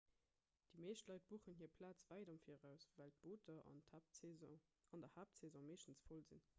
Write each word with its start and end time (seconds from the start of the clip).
déi 0.73 0.79
meescht 0.83 1.07
leit 1.11 1.27
buchen 1.31 1.57
hir 1.59 1.69
plaz 1.79 2.01
wäit 2.13 2.31
am 2.33 2.39
viraus 2.47 2.87
well 2.99 3.13
d'booter 3.25 3.61
an 3.73 3.79
der 3.83 5.15
haaptsaison 5.19 5.69
meeschtens 5.71 6.05
voll 6.09 6.25
sinn 6.31 6.47